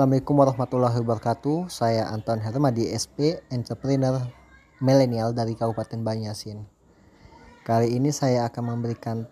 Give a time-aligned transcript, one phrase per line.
[0.00, 1.68] Assalamualaikum warahmatullahi wabarakatuh.
[1.68, 4.32] Saya Anton Hermadi SP Entrepreneur
[4.80, 6.64] Milenial dari Kabupaten Banyasin.
[7.68, 9.28] Kali ini saya akan memberikan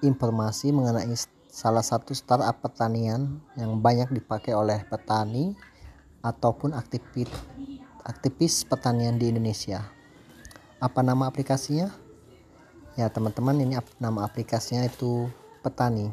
[0.00, 1.12] informasi mengenai
[1.52, 5.52] salah satu startup pertanian yang banyak dipakai oleh petani
[6.24, 7.28] ataupun aktivis
[8.00, 9.92] aktivis pertanian di Indonesia.
[10.80, 11.92] Apa nama aplikasinya?
[12.96, 15.28] Ya teman-teman ini nama aplikasinya itu
[15.60, 16.08] Petani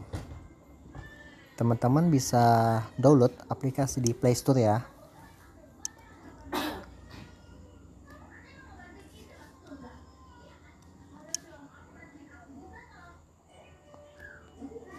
[1.56, 2.44] teman-teman bisa
[3.00, 4.84] download aplikasi di Play Store ya.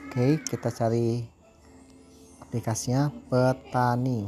[0.08, 1.28] Oke kita cari
[2.40, 4.24] aplikasinya petani.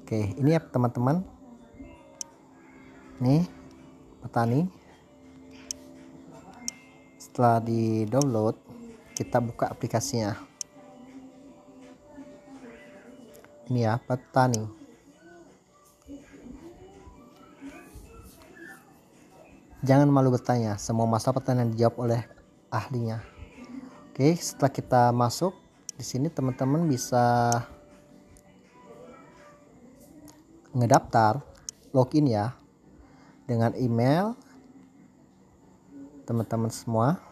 [0.00, 1.20] Oke ini ya teman-teman.
[3.20, 3.44] Nih
[4.24, 4.64] petani.
[7.20, 8.65] Setelah di download
[9.16, 10.36] kita buka aplikasinya.
[13.66, 14.86] Ini ya petani
[19.86, 22.22] jangan malu bertanya semua masalah pertanyaan dijawab oleh
[22.74, 23.22] ahlinya.
[24.10, 25.54] Oke setelah kita masuk
[25.94, 27.54] di sini teman-teman bisa
[30.74, 31.40] ngedaftar
[31.94, 32.52] login ya
[33.46, 34.34] dengan email
[36.26, 37.22] teman-teman semua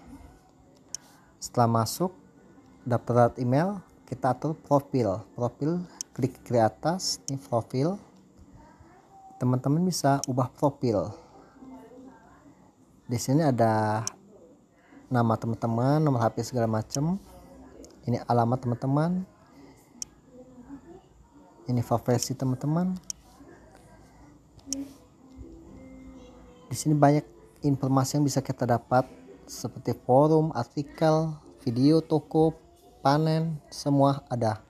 [1.45, 2.09] setelah masuk
[2.89, 5.21] dapat email kita atur profil.
[5.37, 5.85] Profil
[6.17, 8.01] klik ke atas ini profil.
[9.37, 11.13] Teman-teman bisa ubah profil.
[13.05, 14.01] Di sini ada
[15.13, 17.21] nama teman-teman nomor HP segala macam
[18.09, 19.29] ini alamat teman-teman.
[21.69, 22.97] Ini favorisi teman-teman.
[26.73, 27.25] Di sini banyak
[27.61, 32.57] informasi yang bisa kita dapat seperti forum, artikel, video, toko,
[33.05, 34.61] panen, semua ada.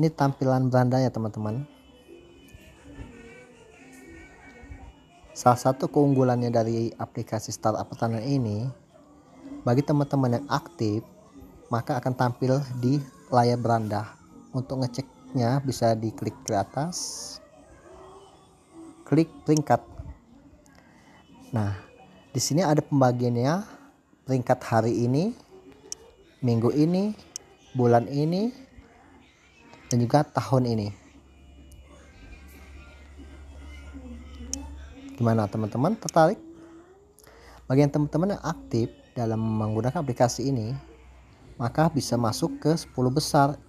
[0.00, 1.68] Ini tampilan berandanya teman-teman.
[5.32, 8.58] Salah satu keunggulannya dari aplikasi startup pertanian ini,
[9.64, 11.04] bagi teman-teman yang aktif,
[11.72, 13.00] maka akan tampil di
[13.32, 14.12] layar beranda.
[14.52, 17.40] Untuk ngeceknya bisa diklik ke atas,
[19.08, 19.80] klik peringkat.
[21.52, 21.91] Nah,
[22.32, 23.60] di sini ada pembagiannya
[24.24, 25.36] peringkat hari ini,
[26.40, 27.12] minggu ini,
[27.76, 28.48] bulan ini,
[29.92, 30.88] dan juga tahun ini.
[35.20, 36.40] Gimana teman-teman tertarik?
[37.68, 40.72] Bagi yang teman-teman yang aktif dalam menggunakan aplikasi ini,
[41.60, 43.60] maka bisa masuk ke 10 besar.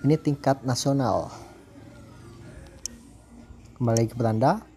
[0.00, 1.28] Ini tingkat nasional.
[3.76, 4.73] Kembali ke beranda.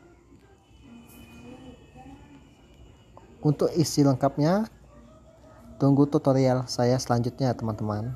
[3.48, 4.68] Untuk isi lengkapnya,
[5.80, 8.12] tunggu tutorial saya selanjutnya teman-teman.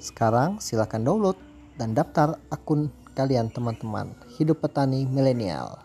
[0.00, 1.36] Sekarang silakan download
[1.76, 4.16] dan daftar akun kalian teman-teman.
[4.40, 5.84] Hidup petani milenial.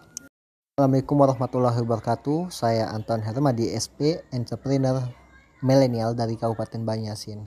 [0.80, 2.56] Assalamualaikum warahmatullahi wabarakatuh.
[2.56, 5.12] Saya Anton Hermadi SP Entrepreneur
[5.60, 7.44] Milenial dari Kabupaten Banyasin.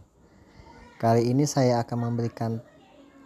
[1.00, 2.60] Kali ini saya akan memberikan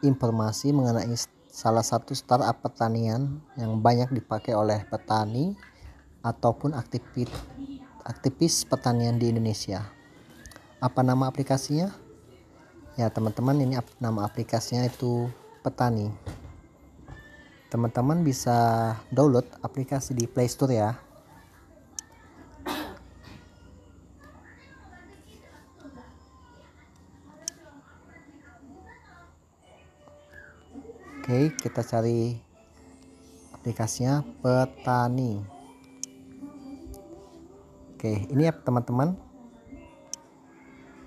[0.06, 1.19] informasi mengenai
[1.50, 5.59] salah satu startup pertanian yang banyak dipakai oleh petani
[6.22, 7.31] ataupun aktivis
[8.06, 9.87] aktivis pertanian di Indonesia.
[10.83, 11.94] Apa nama aplikasinya?
[12.99, 15.31] Ya teman-teman ini nama aplikasinya itu
[15.62, 16.10] Petani.
[17.71, 20.99] Teman-teman bisa download aplikasi di Play Store ya.
[31.22, 32.34] Oke, kita cari
[33.54, 35.61] aplikasinya Petani.
[38.02, 39.14] Oke, ini ya teman-teman.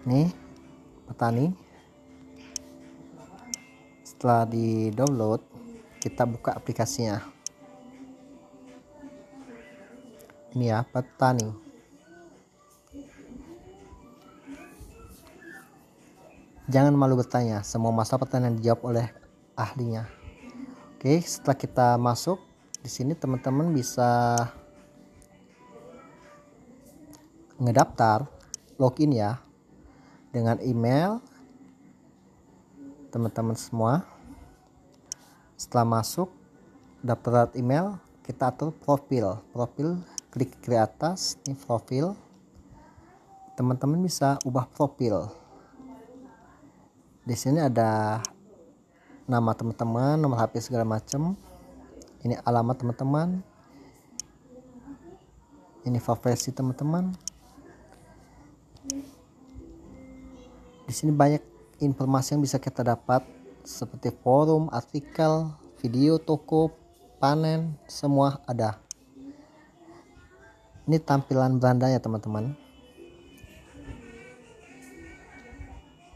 [0.07, 0.31] Nih,
[1.03, 1.51] petani.
[4.07, 5.43] Setelah di-download,
[5.99, 7.19] kita buka aplikasinya.
[10.55, 11.51] Ini ya, petani.
[16.71, 19.07] Jangan malu bertanya, semua masalah pertanyaan dijawab oleh
[19.59, 20.07] ahlinya.
[20.95, 22.39] Oke, setelah kita masuk
[22.79, 24.39] di sini teman-teman bisa
[27.59, 28.27] ngedaftar
[28.75, 29.39] login ya.
[30.35, 31.23] Dengan email
[33.07, 34.03] teman-teman semua.
[35.55, 36.27] Setelah masuk
[36.99, 37.95] dapat email
[38.27, 39.39] kita atur profil.
[39.55, 40.03] Profil
[40.35, 42.11] klik ke atas ini profil.
[43.55, 45.31] Teman-teman bisa ubah profil.
[47.23, 48.19] Di sini ada
[49.25, 51.33] nama teman-teman nomor HP segala macam
[52.25, 53.39] ini alamat teman-teman.
[55.85, 57.24] Ini favorisi teman-teman
[60.95, 61.43] sini banyak
[61.83, 63.27] informasi yang bisa kita dapat
[63.67, 65.51] seperti forum, artikel,
[65.83, 66.71] video, toko,
[67.19, 68.79] panen, semua ada.
[70.87, 72.55] Ini tampilan berandanya teman-teman.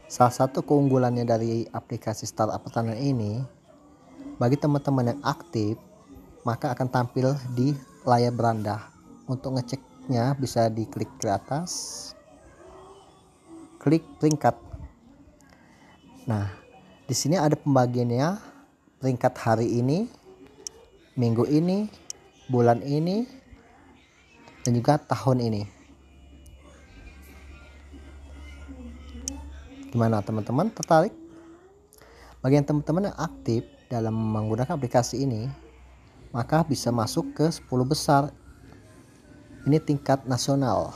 [0.08, 3.32] Salah satu keunggulannya dari aplikasi startup pertanian ini,
[4.40, 5.76] bagi teman-teman yang aktif,
[6.42, 7.76] maka akan tampil di
[8.08, 8.90] layar beranda.
[9.28, 12.10] Untuk ngeceknya bisa diklik ke atas,
[13.78, 14.69] klik peringkat.
[16.30, 16.46] Nah,
[17.10, 18.38] di sini ada pembagiannya
[19.02, 20.06] peringkat hari ini,
[21.18, 21.90] minggu ini,
[22.46, 23.26] bulan ini,
[24.62, 25.62] dan juga tahun ini.
[29.90, 31.10] Gimana teman-teman tertarik?
[32.38, 35.50] Bagi yang teman-teman yang aktif dalam menggunakan aplikasi ini,
[36.30, 38.30] maka bisa masuk ke 10 besar.
[39.66, 40.94] Ini tingkat nasional.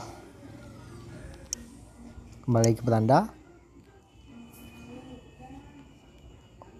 [2.47, 3.34] Kembali ke beranda.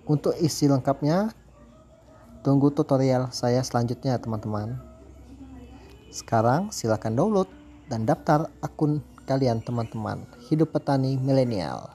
[0.06, 1.34] Untuk isi lengkapnya,
[2.46, 4.78] tunggu tutorial saya selanjutnya teman-teman.
[6.13, 7.50] Sekarang silakan download
[7.90, 10.22] dan daftar akun kalian teman-teman.
[10.46, 11.90] Hidup petani milenial.